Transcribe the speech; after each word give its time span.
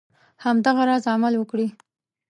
همدغه 0.43 0.83
راز 0.89 1.05
عمل 1.13 1.33
وکړي. 1.37 1.67